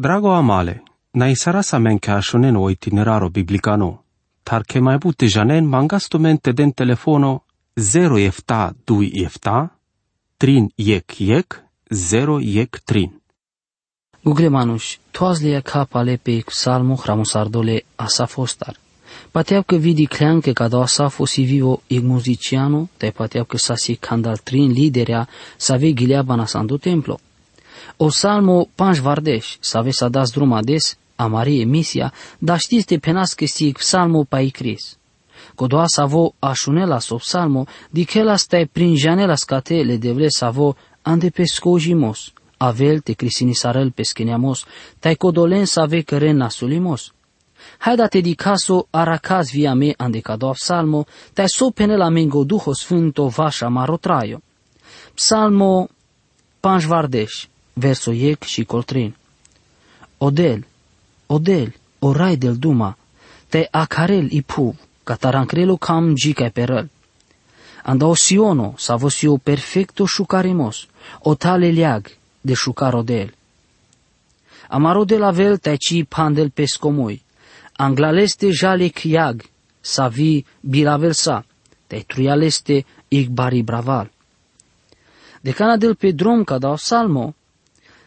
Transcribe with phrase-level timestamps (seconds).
[0.00, 3.88] Drago amale, na isara sa men ke ashonen o itineraro biblicano,
[4.46, 7.42] tar ke mai bute janen mangasto mente den telefono
[7.76, 9.56] 0 efta 2 efta,
[10.38, 11.58] trin yek yek,
[11.90, 13.10] 0 yek trin.
[14.22, 18.76] Google manush, toazle kapale pe salmo hramusardole asafostar.
[19.32, 23.74] Pateau că vidi clean că cada asafo si vivo ig muziciano, te pateau că sa
[23.74, 27.18] si candal trin liderea sa ve gileaba na sandu templo.
[28.00, 32.86] O salmo panj vardeș, sa ve sa das drum ades, a Marie misia, dar știți
[32.86, 34.98] de penas că si psalmo pa icris.
[35.54, 40.76] Codoa savo așunela sub psalmo, di che la stai prin janela scate le devle savo
[41.02, 44.64] ande pescojimos, avel te crisini sarel pesceniamos,
[44.98, 47.12] tai codolen save căren nasulimos.
[47.78, 53.26] Haidate di caso aracaz via me ande cadoa psalmo, tai so penela mengo duho sfânto
[53.28, 54.40] vașa marotraio.
[55.14, 55.88] Psalmo
[56.60, 57.46] Panjvardeș,
[57.78, 59.16] verso iec și coltrin.
[60.18, 60.66] Odel,
[61.26, 62.96] odel, orai del duma,
[63.48, 66.90] te acarel ipu, catarancrelo cam gica perel.
[67.82, 70.88] Anda osiono, savosio perfecto shukarimos,
[71.18, 73.32] o tale liag de shukar odel.
[74.68, 77.22] Amaro de la vel te ci pandel pescomoi,
[77.78, 79.46] anglaleste jalek iag,
[79.80, 81.44] savi bilavel sa,
[81.86, 84.10] te truialeste igbari braval.
[85.40, 87.34] De cana del pe drum ca dau salmo,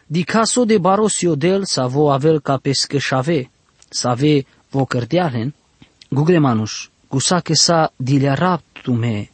[0.06, 3.50] di caso de barosio del sa vo avel ca pesche chave,
[3.88, 5.54] sa ve vo cărdearen,
[6.08, 9.28] gugle manuș, cu sa che sa dilea raptu me,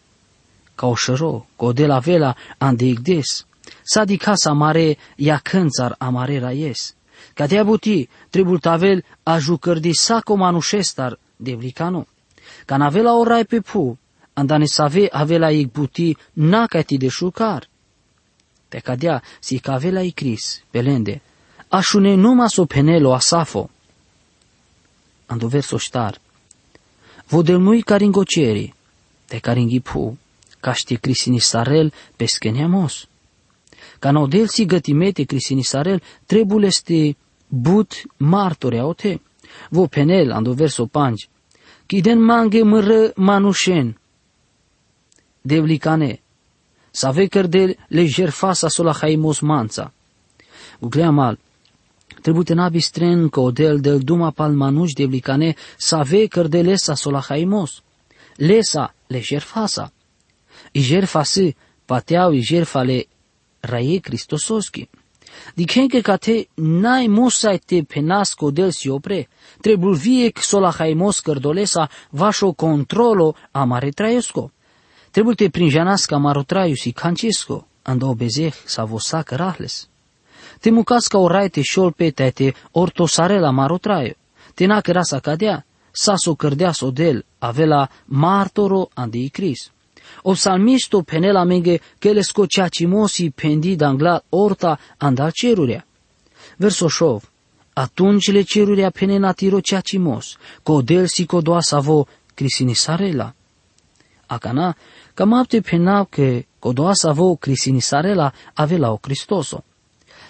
[0.74, 3.46] ca o șăro, co de la vela ande igdes,
[3.82, 6.94] sa di casa mare ia cânțar amare raies,
[7.34, 12.06] ca te abuti tribul tavel a jucărdi sa co manușestar de vlicano,
[12.64, 13.98] ca navela orai pe pu,
[14.32, 17.68] andane save avela igbuti na ca ti de șucar,
[18.68, 21.20] te cadea si ca avela icris, pelende,
[21.68, 23.70] așune numa so penelo asafo,
[25.26, 26.20] ando verso ștar,
[27.28, 28.74] vodelmui caringoceri,
[29.26, 30.18] te caringhipu,
[30.60, 33.08] caște crisinisarel pesceniamos.
[33.98, 37.16] Ca naudel si gătimete crisinisarel, trebuie este
[37.48, 39.20] but martore aote.
[39.70, 41.28] Vo penel, ando verso pangi,
[41.86, 44.00] Chiden mange mără manușen.
[45.40, 46.20] Devlicane,
[46.90, 49.92] să vecăr de lejer fasa sola haimos manța.
[50.78, 51.38] Uglea mal,
[52.22, 56.62] trebuie te nabi stren că odel del duma pal manuș de blicane să vecăr de
[56.62, 57.82] lesa sola haimos.
[58.36, 59.92] Lesa lejer fasa.
[60.72, 63.06] Ijer fasi pateau ijer fale
[63.60, 64.88] raie Cristososki.
[65.54, 69.28] Dichen că cate n-ai musai te penasco del si opre,
[69.60, 74.50] trebuie vie sola haimos cărdolesa vașo controlo amare traiesco.
[75.10, 79.88] Trebuie te prinjanasca marotraius și cancesco, ando obezeh sa vosac rahles.
[80.60, 84.14] Te mucasca oraite șolpe te te ortosarela marotraio.
[84.54, 89.70] Te nac rasa cadea, saso cărdeas odel, avela martoro ande i cris.
[90.22, 95.84] O salmisto penela menge che le scociacimosi pendi dangla orta anda cerurea.
[96.56, 97.22] Verso șov,
[97.72, 103.26] atunci le cerurea penena tiro ceacimos, codel si codoa savo crisinisarela.
[103.26, 103.37] Acana,
[105.14, 109.64] cam apte penau că codoa savo crisinisarela avela o Cristoso.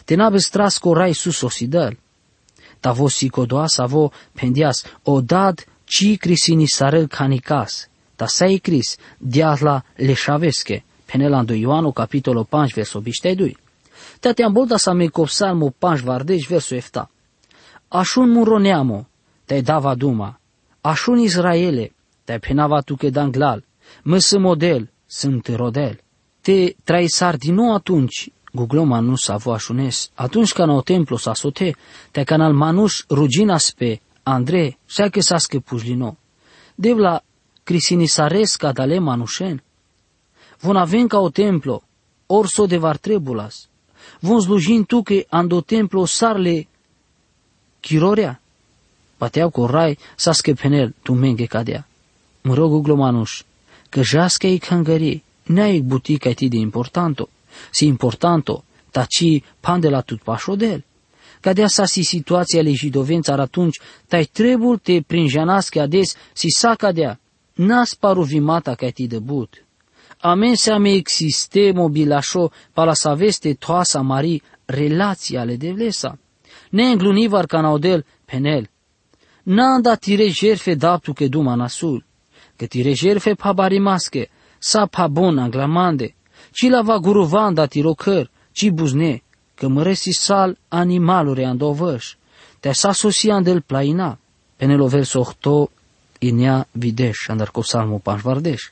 [0.05, 1.99] Tenabe stras corai sus osidel.
[2.81, 10.85] Tavo si codoa savo pendias o dad ci crisinisarel canicas, ta sei cris diatla leșavesche,
[11.07, 13.57] penelando Ioano capitolo 5 verso 22.
[14.21, 17.11] Tatiam bolda sa me copsalmo 5 vardej verso efta.
[17.89, 19.07] Așun muroneamo,
[19.45, 20.41] te dava duma,
[20.81, 21.93] așun Israele,
[22.25, 23.68] te penava tu che danglal, mă
[24.19, 26.01] sunt model, sunt rodel.
[26.41, 31.77] Te traisar din nou atunci, Google manus avo așunes, atunci ca o templo sa sote,
[32.11, 36.17] te canal manus rugina spe, Andre, sa che sa sche pujlino.
[36.75, 37.23] Devla
[37.63, 39.63] crisinisaresc dale manușen.
[40.61, 41.83] Von avem ca o templo,
[42.27, 43.69] or so de var trebulas.
[44.21, 46.69] Von slujin tu că ando templo sarle
[47.81, 48.41] chirorea.
[49.17, 51.87] Pateau cu rai sa sche penel tu menge cadea.
[52.43, 52.95] Mă rog uglo
[53.89, 57.29] manuș, că jasca i cangări, n-ai butica ti de importanto.
[57.71, 60.85] Si importanto, taci pan de la tut pașodel.
[61.41, 66.75] Ca de asta si situația le jidovențar atunci, tai trebul te prinjanască ades si sa
[66.75, 67.21] cadea,
[67.55, 69.63] nas paru vimata ca ti de but.
[70.21, 76.19] Amen se ame existe mobilașo pala sa veste toasa mari relația ale de vlesa.
[76.71, 78.69] Ne înglunivar canaudel penel.
[79.43, 82.08] N-anda tire jerfe daptu că duma nasul
[82.59, 84.29] că tire jerfe pa barimasche,
[84.59, 86.15] sa pa bon anglamande,
[86.53, 89.23] ci la va guruvanda tiro căr, ci buzne,
[89.55, 92.15] că măresi sal animaluri andovăș,
[92.61, 94.19] te sa sosia del plaina,
[94.57, 95.71] penelo verso 8
[96.19, 98.63] inea videș, andar cu salmul panșvardeș.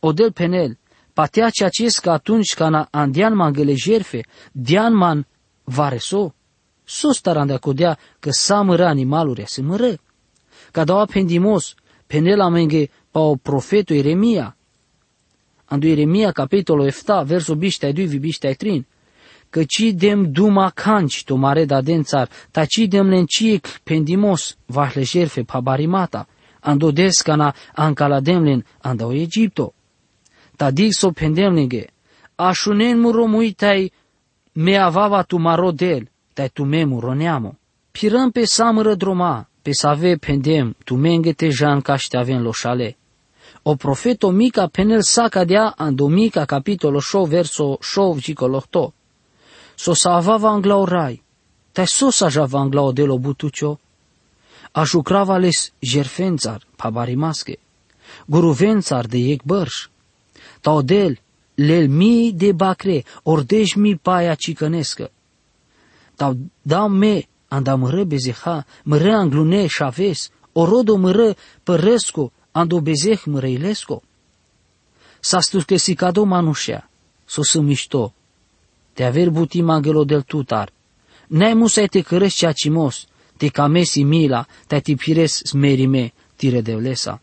[0.00, 0.78] Odel penel,
[1.12, 4.20] patea ce acest că atunci ca andian man gele jerfe,
[4.52, 5.26] dian man
[5.64, 6.34] vareso,
[6.84, 9.94] so staran de acodea că sa mără animaluri, se mără.
[10.70, 11.74] Ca dau pendimos,
[12.10, 14.56] penel amenge pa o profetul Iremia,
[15.64, 18.86] andu Iremia capitolul 7, verso biștea 2, biștea 3,
[19.50, 25.02] că ci dem duma canci to mare da dențar, ta ci dem lenciec pendimos vahle
[25.02, 26.26] jerfe pa barimata,
[26.60, 29.74] ando descana ancala demlen andau Egipto.
[30.56, 31.86] Ta dig so pendemnege,
[32.34, 33.92] așunen mu romuitai
[34.52, 37.58] me avava tu marodel, tai tu memu roneamo.
[37.90, 42.42] Pirăm pe samără droma, pe să ave pendem, tu menge te jan ca te avem
[42.42, 42.96] loșale.
[43.62, 48.92] O profeto mica penel saca dea ando mica capitolo 6 verso 6 vicolo 8
[49.74, 51.22] so sa avava anglao rai,
[51.72, 53.78] tai so sa java anglao delo butucio,
[54.72, 57.58] a jucrava les jerfențar, pabarimasche,
[58.26, 59.88] guruvențar de iec bărș,
[60.60, 61.18] ta odel,
[61.54, 65.10] lel mi de bacre, ordeș mi paia cicănescă,
[66.16, 74.02] tau da me, anda mără bezeha, mără anglune șaves, orodo mără părăsco, ando bezeh mărăilesco.
[75.20, 76.90] S-a spus că si cado manușea,
[77.24, 78.14] s-o să mișto,
[78.92, 80.72] te aver buti magelo del tutar.
[81.26, 83.06] Nei musai te cărăși cea cimos,
[83.36, 87.20] te camesi mila, te tipires smerime, tire devlesa.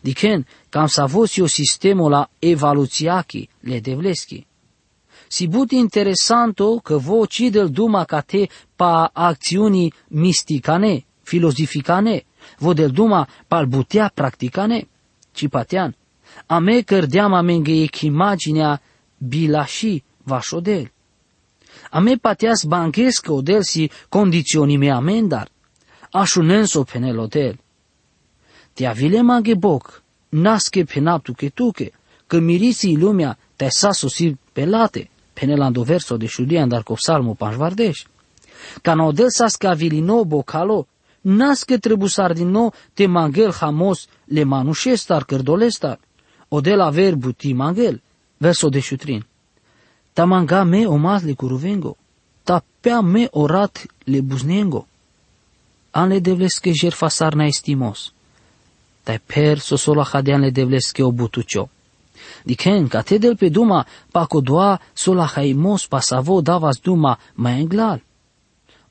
[0.00, 4.46] Diken, cam sa vosi o sistemo la evaluțiachi, le devleschi.
[5.28, 12.24] Si buti interesanto că voci del duma ca te pa acțiuni misticane, filozificane,
[12.58, 14.88] vo del duma pal butea practicane,
[15.32, 15.94] ci patean.
[16.46, 18.80] A me cărdeam amenghe imaginea
[19.18, 20.92] bilași vașodel.
[21.90, 25.48] A me pateas banchescă odel si condizioni me amendar.
[26.10, 27.58] Așunenso penel odel.
[28.72, 31.92] Te avile maghe boc, nasche penaptu che tuche,
[32.26, 38.04] că mirisi lumea te sa sosi pelate, penelando verso de șudian dar copsalmo panșvardeș.
[38.82, 40.86] Ca no odel sa scavilino bocalo,
[41.20, 45.98] nasche trebusar din nou te mangel hamos le manușestar cărdolestar.
[46.48, 48.02] Odel aver buti mangel,
[48.36, 49.22] verso de șutrin
[50.18, 51.96] ta manga me omas le curuvengo,
[52.42, 54.86] ta pea me orat le buznengo.
[55.90, 58.12] An le devleske jerfa sarna estimos,
[59.04, 61.68] ta per sosola hadean le devleske obutucio.
[62.44, 67.60] Diken, ca te del pe duma, pa codoa sola haimos pa savo davas duma mai
[67.60, 68.02] englal.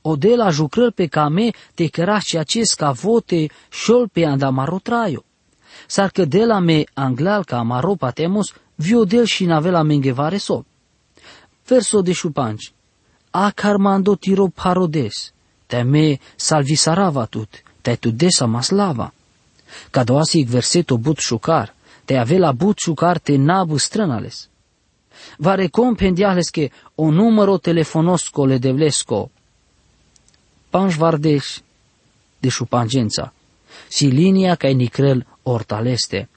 [0.02, 4.80] O de la jucrări pe came te căra și acest ca vote șol pe andamaro
[4.80, 5.24] traio.
[5.88, 10.66] Sar că de la me anglal ca amaro patemos, vio del și navela menghevare sop
[11.68, 12.74] verso de șupanci.
[13.32, 15.34] A carmando tiro parodes,
[15.66, 19.14] te me salvisarava tut, te tu desa maslava.
[19.92, 21.76] Cadoasic verseto but șucar,
[22.08, 24.50] te avela but șucar te nabu strânales.
[25.38, 29.32] Vare compendiales que o numero telefonosco le devlesco.
[30.70, 31.46] Panș vardeș
[32.40, 33.34] de șupangența,
[33.88, 36.30] si linia ca nicrel ortaleste.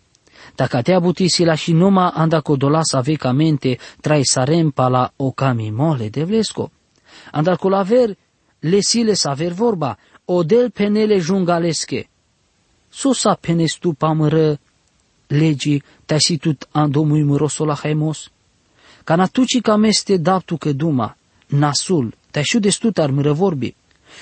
[0.54, 6.24] Dacă te abutisi la și numa anda codolasa vecamente trai sarem la ocami mole de
[6.24, 6.70] vlesco.
[7.30, 8.16] Anda colaver
[8.58, 12.08] lesile saver vorba, odel penele jungalesche.
[12.88, 14.58] Susa penestu pamără
[15.30, 18.30] legii te-ai ando muy măroso la haimos.
[19.04, 23.74] Ca tuci ca meste daptu că duma, nasul, te-ai șu destut ar mără vorbi.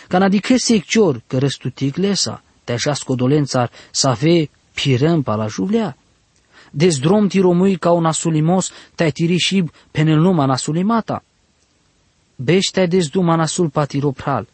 [0.09, 5.97] Ca adică seccior că răstutic lesa, te-ai scodolențar să ave pirăm pa la juvlea
[7.01, 11.25] drum ti romui ca un asulimos, te tiri și penel numa nasulimata.
[12.37, 14.47] Bește desduma nasul patiropral.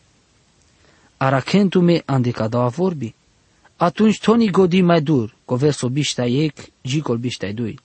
[1.17, 3.15] Arakentume andecada a vorbi.
[3.85, 7.79] Atunci toni godi mai dur, co verso biștea ec, gicol biștea dui.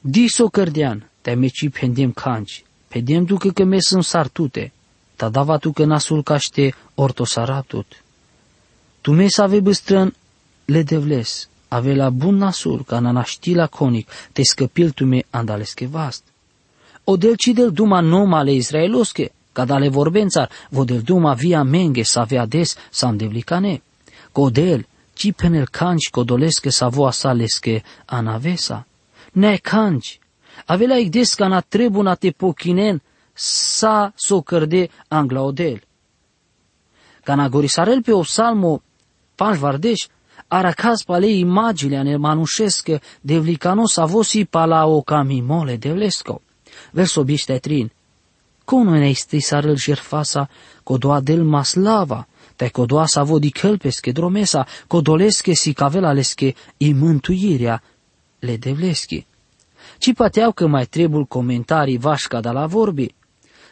[0.00, 4.72] Diso cărdean, te meci pendem canci, pendem ducă că me sunt sartute,
[5.16, 7.86] ta dava tu că nasul caște ortosaraptut.
[9.00, 10.14] Tu me să ave băstrăn
[10.64, 16.22] le devles, avela bun nasul ca na naštila konik, te skăpil tume andaleske vast.
[17.04, 19.32] Odel del duma noma ale izraeloske,
[19.78, 23.82] le vorbențar, vodel duma via menge sa avea des sa îndevlicane.
[24.32, 28.84] Godel, ci penel canci codoleske sa voa saleske anavesa.
[29.32, 30.20] Ne canci,
[30.66, 33.00] avela igdes ca na trebuna te pochinen
[33.34, 35.80] sa so cărde angla odel.
[37.24, 38.80] Ca na gorisarel pe o salmo
[39.34, 40.06] panș vardeș,
[40.48, 46.42] aracas pale imaginea ne manușescă devlicanos avosi pala o camimole devlesco.
[46.90, 47.90] Verso biște trin.
[48.64, 50.48] Kono ne istisarel žerfasa,
[50.82, 57.80] kodoa del maslava, te kodoa sa vodi kelpeske dromesa, kodoleske si cavelaleske i mântuirea
[58.40, 59.26] le devleski.
[59.98, 63.14] Ci pateau că mai trebuie comentarii vașca de la vorbi.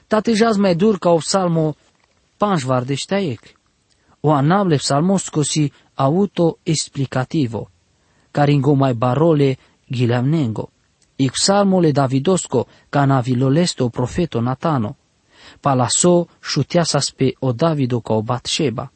[0.06, 1.74] Tate jaz mai dur ca o psalmo
[2.36, 3.40] panjvar de ștaiec.
[4.20, 7.70] O anable psalmoscosi auto explicativo,
[8.30, 9.58] caringo mai barole
[9.90, 10.70] gileamnengo.
[11.16, 14.96] I psalmole Davidosco ca navilolesto profeto Natano.
[15.60, 16.28] Palaso
[16.84, 18.90] sa spe o Davido ca o Batsheba.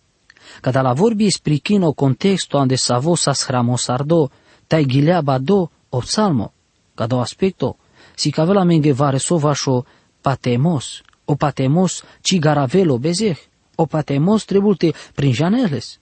[0.61, 4.31] Cada la vorbi esplichino contexto ande savosas hramosardo,
[4.69, 6.53] tai gileaba do o psalmo.
[6.95, 7.77] Cada o aspecto,
[8.15, 9.85] si cavela menge vare sovașo
[10.23, 13.39] patemos, o patemos ci garavelo bezeh,
[13.77, 15.99] o patemos trebulte prin janeles.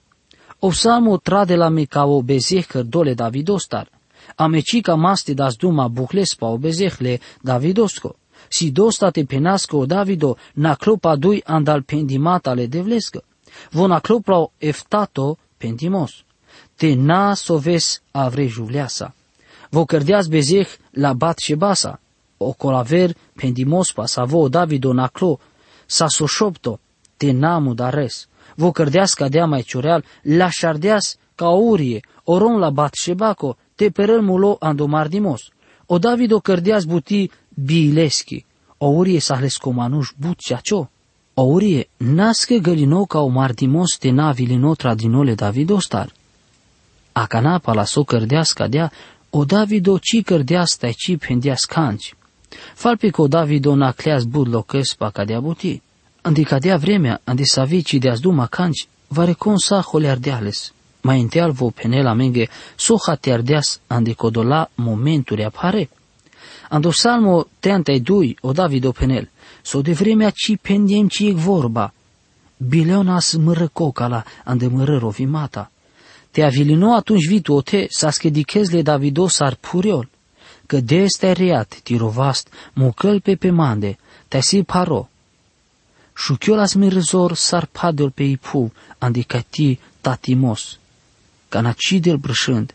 [0.61, 3.89] O psalmo trade la me ca o bezeh dole Davidostar,
[4.37, 8.17] Amecica maste das duma buhlespa obezehle Davidosko.
[8.55, 13.23] Si dostate penasco o Davido na klopa dui andal pendimata le devlescă.
[13.71, 16.25] Vona klopra eftato pendimos.
[16.77, 19.13] Te na soves avre juvleasa.
[19.71, 21.99] Vo cărdeas bezeh la bat basa.
[22.39, 25.39] O colaver pendimospa sa vo Davido na clo
[25.87, 26.79] sa soșopto
[27.17, 28.29] te namu dares.
[28.57, 34.23] Vo cărdeas dea mai ciureal la șardeas ca urie, oron la bat shebaco, te perel
[34.23, 35.51] mulo andomardimos.
[35.87, 38.45] O Davido cărdeas buti biileschi,
[38.79, 40.91] o urie sahlesko manuș but ceacio.
[41.35, 46.13] O urie nasche gălino ca o mardimos te navilino tradinole Davidostar.
[47.13, 48.93] Acana la so cărdeas cadea,
[49.31, 52.15] o Davido ci cărdeas tai ci pendeas canci.
[52.75, 55.83] Falpe că o Davido na cleas bud locăs pa cadea buti.
[56.21, 60.73] Andi cadea vremea, andi savici de duma canci, va reconsa holeardeales
[61.05, 65.89] mai întâi vo penela menge soha terdeas ande codola momenturi apare.
[66.69, 69.29] Ando salmo teantei dui o David o penel,
[69.63, 71.93] so de vremea ci pendiem ci ec vorba.
[72.57, 75.71] Bileonas mără cocala ande mără rovimata.
[76.31, 80.09] Te avilino atunci vitu o te sa schedichez Davido sar puriol.
[80.67, 85.09] Că de este reat, tirovast, mucăl pe pe mande, te si paro.
[86.17, 90.79] Șuchiolas mirzor sar padel pe ipu, ande ti tatimos
[91.55, 92.75] ca nacidel brășând.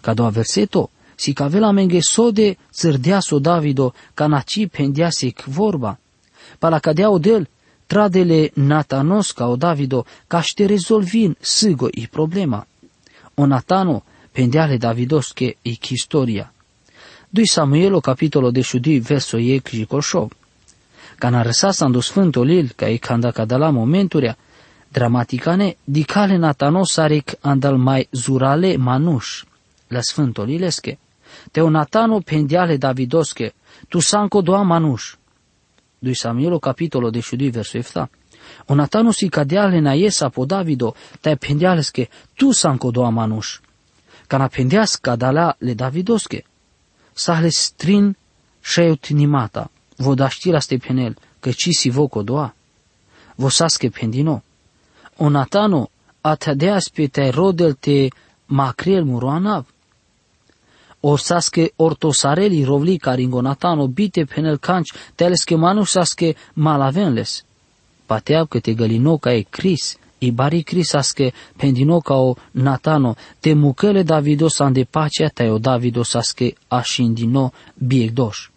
[0.00, 5.98] Ca doua verseto, si ca vela menge sode so Davido, ca naci pendiasic vorba.
[6.58, 7.48] Pala cadea odel,
[7.86, 12.66] tradele natanos ca o Davido, ca ște rezolvin sigo i problema.
[13.34, 16.52] O natano pendeale Davidosche i historia.
[17.30, 20.32] 2 Samuelo capitolo de șudi verso e și colșov.
[21.18, 24.36] Ca n-a răsat ando Sfântul Lil, ca e canda la momenturia,
[24.88, 29.44] dramaticane dicale natanosarik andal mai zurale manuș,
[29.88, 30.98] la Sfântul Ilesche.
[31.50, 33.52] Teonatano pendiale Davidosche,
[33.88, 35.14] tu sanco doa manuș.
[35.98, 38.10] 2 Samuel capitolo de 2 verso 7.
[38.66, 43.58] Onatano si cadeale na iesa po Davido, te pendialeske, tu sanco doa manuș.
[44.26, 46.44] Cana pendias cadala le Davidosche.
[47.12, 48.16] Sahle strin
[48.60, 52.54] sheut nimata, voda știra ste penel, că ci si voco doa.
[53.36, 54.42] Vosasche pendino.
[55.16, 55.90] Onatano
[56.20, 58.08] atădeas pe te rodel te
[58.46, 59.64] macriel muroanav.
[61.00, 67.44] Orsaske ortosareli rovli caringonatano bite penel canci teleske manusaske malavenles.
[68.06, 73.54] Pateab că te gălino ca e Cris, i bari crisaske pendino ca o natano, te
[73.54, 78.48] mucele Davidos ande pacea te o Davidos aske ashindino biegdosh.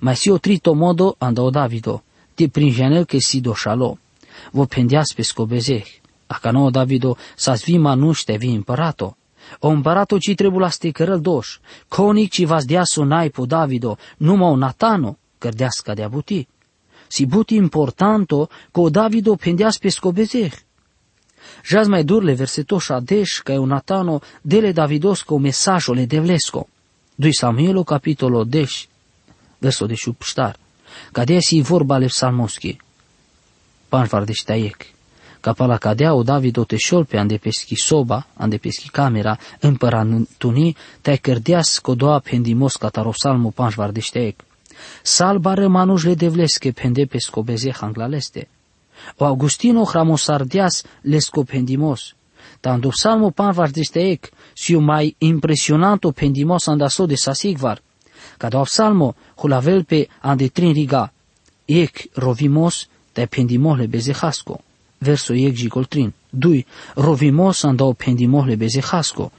[0.00, 2.02] Mai si o trito modo anda o Davido,
[2.34, 3.96] te prinjanel che si doșalo
[4.50, 5.86] vă pendeați pe scobezeh.
[6.26, 9.16] Aca nouă Davido să vi manuș te vi împărato.
[9.58, 11.58] O împărato ci trebuie la stecărăl doș.
[11.88, 16.48] Conic ci vas dea sunai po Davido, numai o Natano, cărdească de buti.
[17.08, 20.52] Si buti importanto, că o Davido pendeas pe scobezeh.
[21.64, 26.68] Jaz mai durle versetoșa deș, că e un Natano, dele Davidosco mesajole devlesco.
[27.14, 28.86] 2 Samuelo capitolo deș,
[29.58, 30.56] verso de șupștar.
[31.12, 32.76] Ca de si vorba le psalmoschi
[33.92, 34.76] panjvardeštajek.
[34.76, 35.01] Kapala
[35.78, 40.06] cadea o David o teșolpe ande peschi soba, ande peschi camera, împăra
[40.38, 44.44] tuni, te cărdeas codoa pendimos catarosalmu panjvardeštajek.
[45.02, 48.48] Salba rămanușle devleske pende pescobeze hanglaleste.
[49.16, 52.14] O Augustino hramosardeas lesco pendimos.
[52.60, 57.82] Tando salmo panvardeštajek, si o mai impresionanto pendimos andaso de sasigvar.
[58.36, 61.12] Cada salmo hulavel pe ande trin riga.
[61.64, 64.60] Ec rovimos te pendimohle bezehasko.
[65.02, 66.12] Verso yek jikoltrin.
[66.30, 66.64] Dui,
[66.96, 69.30] rovimos andao pendimohle bezehasko.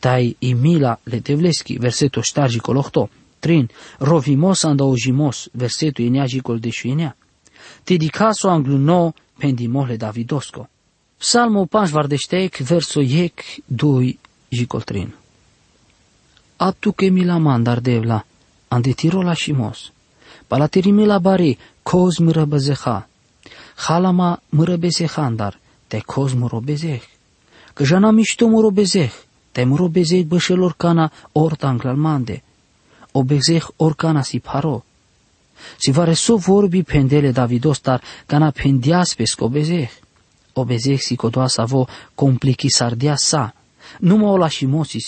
[0.00, 1.78] Tai imila le tevleski.
[1.78, 3.08] Verseto ștar jicol ochto.
[3.38, 5.48] Trin, rovimos andao jimos.
[5.52, 7.16] Verseto inea jicol deșuinea.
[7.84, 10.68] Ti di caso anglu no pendimohle Davidosco.
[11.18, 15.14] Salmo 5 vardestek verso jek 2 jikoltrin.
[16.56, 18.24] Attu che mi la mandar devla,
[18.68, 19.92] ande tiro la shimos.
[20.46, 23.08] Palatiri la bari, koz mıră băzeha.
[23.82, 27.02] Halama mıră bezechandar, te koz mıră bezeh.
[27.74, 29.12] Că jana mișto mıră bezeh,
[29.52, 32.42] te mıră bezeh bășelor cana ortanglal mande.
[33.12, 34.84] O bezeh orcana si paro.
[35.76, 39.90] Si vare so vorbi pendele Davidostar, cana pendias pesco bezeh.
[40.52, 43.54] O bezeh si codoa savo complichi sardia sa.
[43.98, 44.98] Numai o lașimosi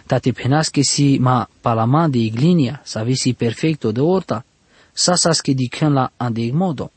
[0.05, 4.45] Ta te penască si ma palaman de iglinia, sa visi perfecto de orta,
[4.93, 6.91] sa sasche di ken la ande modo.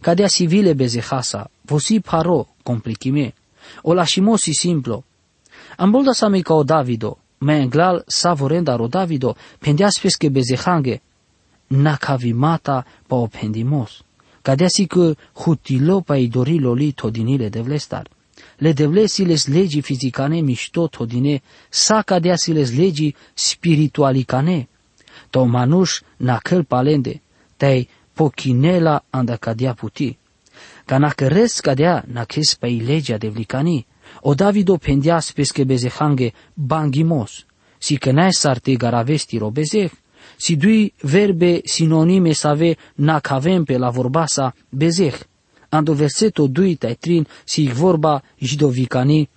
[0.00, 3.34] Cadea si vile bezehasa, vosi paro, complichime,
[3.82, 5.04] o lașimosi simplo.
[5.76, 11.00] Ambolda sa ca o Davido, me englal savorenda ro Davido, pendeas pesche bezehange,
[11.72, 14.04] nakavimata pa o pendimos.
[14.42, 18.08] Cadea că hutilo pa i dorilo li todinile de vlestar.
[18.56, 24.68] Le devlesiles legi fizicane mișto todine, sa cadea siles legi spiritualicane.
[25.30, 27.22] To manuș na căl palende,
[27.56, 30.18] te pochinela anda cadea puti.
[30.84, 33.86] Ca na căres cadea na kes pa i legea de vlicani,
[34.20, 37.46] o Davido pendias pesche bezehange bangimos,
[37.78, 39.90] si căneai sarte garavesti robezeh,
[40.42, 45.18] si dui verbe sinonime save nakavem pe la vorba sa bezeh.
[45.68, 49.28] Ando verseto 2 tai trin si vorba jidovicani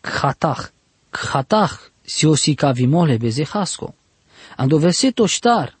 [0.00, 0.70] khatach.
[1.10, 3.94] Khatach si o si cavimole bezehasco.
[4.62, 5.74] Ando verseto ștar.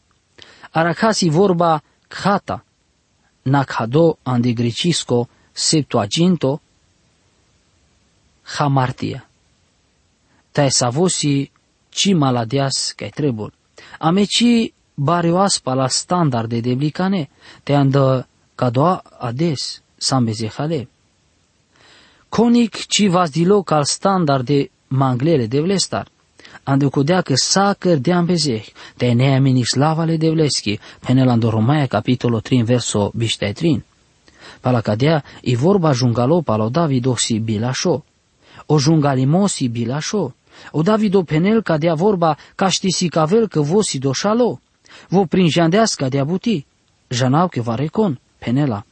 [0.72, 2.64] Aracasi vorba khata.
[3.44, 6.60] Nakhado ande grecisco septuaginto
[8.58, 9.22] hamartia.
[10.50, 11.48] Tai savosi
[11.90, 13.61] ci maladias kai trebul.
[13.98, 17.28] Ameci barioas la standarde de blicane,
[17.62, 20.88] te andă cadoa ades sambeze hale.
[22.28, 26.06] Conic ci vas dilo cal standarde manglele de vlestar.
[26.62, 32.62] Ande cudea că sacăr de ambezeh, te neamini slavale de vleschi, penelando Romaia capitolo 3
[32.62, 33.84] verso biștetrin.
[34.60, 38.04] Pala cadea, i vorba jungalo palo Davido si bilașo.
[38.66, 40.34] O jungalimosi bilașo.
[40.70, 44.60] O Davido penel cadea vorba ca știsi cavel că vosi doșalo.
[45.08, 46.66] Vo prinjandească de abuti.
[47.08, 48.84] Janau că va recon, penela.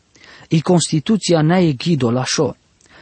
[0.49, 2.57] I Constituția nae ghido la șo.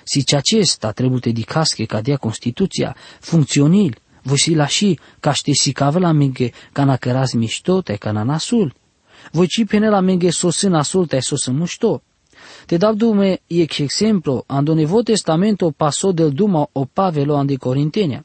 [0.05, 5.73] Si ce acesta trebuie te dicasche ca dea Constituția, funcționil, voi la și ca știsi
[5.73, 8.75] cavela minghe ca na căraz mișto te ca na nasul.
[9.33, 12.03] Voi ci penela minghe sosân asul te sosân mușto.
[12.67, 18.25] Te dau dume e exemplu, ando Nevo Testamento paso del duma o Pavelo ande Corintenia.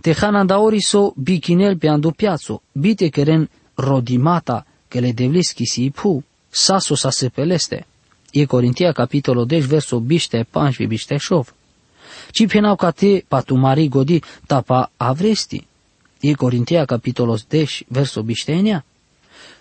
[0.00, 6.22] Te hanandaori so bikinel pe ando piazzo, bite keren rodimata che le devliski si pu,
[6.48, 7.86] saso sa se peleste.
[8.30, 11.52] E Corintia capitolo 10 verso biște 15 biște șov.
[12.30, 15.66] Ci penau ca te patumari godi tapa avresti.
[16.20, 18.84] E Corintia capitolo 10 verso biștenia.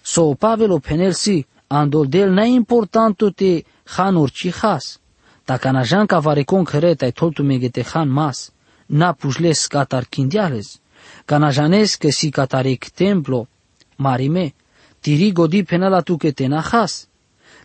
[0.02, 3.63] So Pavelo penel si andol del na importanto te
[3.97, 4.99] hanur ci has.
[5.43, 8.52] Ta canajan ca varecon căreta ai toltu megete han mas,
[8.89, 10.80] na pușles catar kindiales,
[11.25, 13.47] canajanes că si catarec templo,
[13.95, 14.54] marime,
[14.99, 17.08] tiri godi penala tu că te nahas.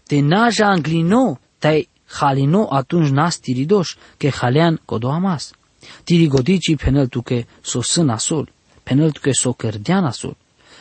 [0.06, 5.52] Te naja anglino, tai halino atunci nas tiridoș, că halean codoamas.
[6.04, 8.48] Tiri godi ci penel tu că so sân sul,
[8.82, 10.37] penel tu că so cărdean asul.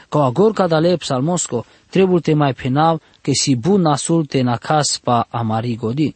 [0.09, 4.99] Ca agor ca dale psalmosco, trebuie te mai penal că si bun nasul te nakas
[5.03, 6.15] pa amari godi.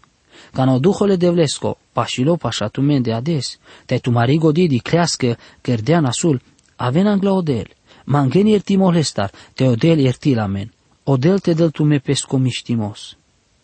[0.53, 4.67] Ca no duhole de vlesco, pa shilo pa shatumen de ades, te tu mari godi
[4.67, 6.41] di crească cărdea nasul,
[6.75, 7.67] aven angla odel,
[8.05, 10.71] mangeni erti molestar, te odel erti lamen,
[11.03, 13.17] odel te del tu me pesco miștimos.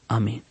[0.05, 0.41] Amin.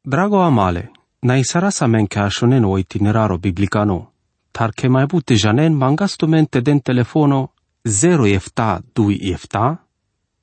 [0.00, 4.12] Drago amale, na isara sa men ca shonen o itineraro biblicano,
[4.50, 9.80] tar che mai bute janen mangastumente den telefono 0 efta 2 efta,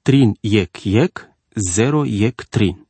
[0.01, 2.82] trin yek yek, 0 yek trin.